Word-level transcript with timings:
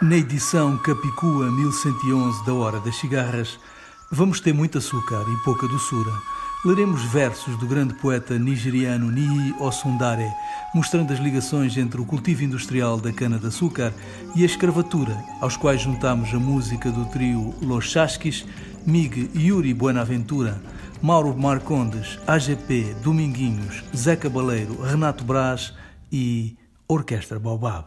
Na 0.00 0.16
edição 0.16 0.78
Capicua 0.78 1.50
1111 1.50 2.46
da 2.46 2.54
Hora 2.54 2.78
das 2.78 2.94
Cigarras, 2.94 3.58
vamos 4.12 4.38
ter 4.38 4.54
muito 4.54 4.78
açúcar 4.78 5.24
e 5.28 5.44
pouca 5.44 5.66
doçura. 5.66 6.12
Leremos 6.64 7.02
versos 7.06 7.56
do 7.58 7.66
grande 7.66 7.94
poeta 7.94 8.38
nigeriano 8.38 9.10
Niyi 9.10 9.56
Osundare, 9.58 10.30
mostrando 10.72 11.12
as 11.12 11.18
ligações 11.18 11.76
entre 11.76 12.00
o 12.00 12.04
cultivo 12.04 12.44
industrial 12.44 12.96
da 12.96 13.12
cana-de-açúcar 13.12 13.92
e 14.36 14.44
a 14.44 14.46
escravatura, 14.46 15.18
aos 15.40 15.56
quais 15.56 15.80
juntamos 15.80 16.32
a 16.32 16.38
música 16.38 16.92
do 16.92 17.04
trio 17.06 17.52
Los 17.60 17.90
Chasquis, 17.90 18.46
Mig 18.86 19.28
Yuri 19.34 19.74
Buenaventura, 19.74 20.62
Mauro 21.02 21.36
Marcondes, 21.36 22.20
AGP, 22.24 22.94
Dominguinhos, 23.02 23.82
Zé 23.96 24.14
Cabaleiro, 24.14 24.80
Renato 24.80 25.24
Brás 25.24 25.74
e 26.12 26.56
Orquestra 26.86 27.40
Baobab. 27.40 27.86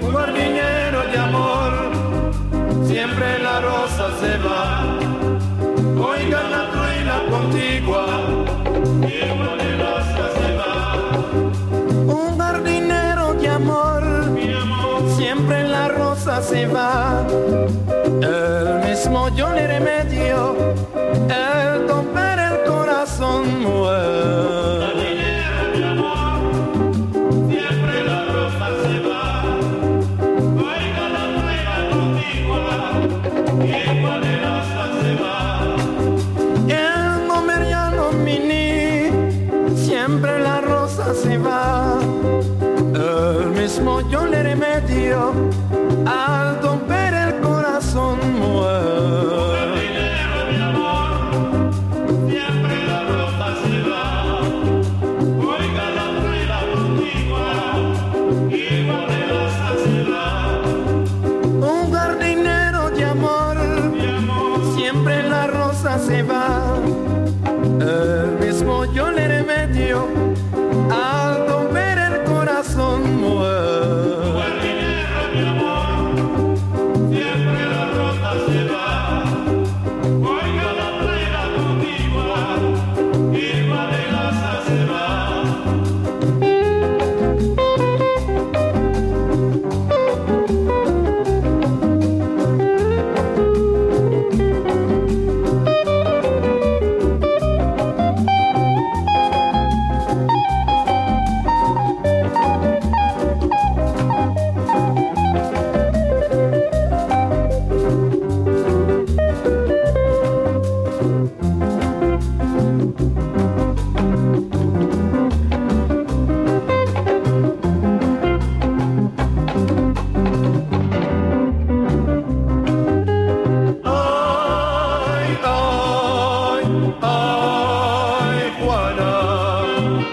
Un 0.00 0.12
jardinero 0.14 1.00
de 1.12 1.18
amor, 1.18 1.72
siempre 2.86 3.38
la 3.38 3.60
rosa 3.60 4.06
se 4.20 4.38
va. 4.38 4.84
Oiga 6.10 6.40
la 6.54 6.62
truena 6.72 7.16
contigua, 7.30 8.04
siempre 9.06 9.68
la 9.76 9.88
rosa 9.88 10.24
se 10.38 10.48
va. 10.60 10.74
Un 12.06 12.38
jardinero 12.38 13.34
de 13.34 13.48
amor, 13.48 14.02
mi 14.30 14.52
amor, 14.52 15.02
siempre 15.16 15.68
la 15.68 15.88
rosa 15.88 16.42
se 16.42 16.66
va. 16.66 17.26
El 18.22 18.88
mismo 18.88 19.28
yo 19.34 19.52
le 19.52 19.66
remedio 19.66 20.56
el 21.28 21.88
romper 21.88 22.38
el 22.38 22.64
corazón 22.64 23.64
contigua, 33.88 34.20
que 34.20 34.22
igual 34.22 34.22
de 34.22 34.38
rosa 40.60 41.14
se 41.14 41.38
va. 41.38 41.98
El 42.94 43.50
nomeriano 65.88 65.96
mini, 65.96 65.98
siempre 65.98 66.34
la 67.78 68.17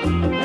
rosa 0.05 0.35
se 0.39 0.44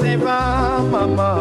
se 0.00 0.16
va, 0.16 0.80
mamá. 0.90 1.32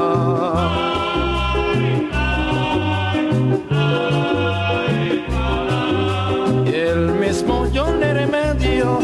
El 6.65 7.13
mismo 7.13 7.67
le 7.99 8.13
remedio 8.13 8.99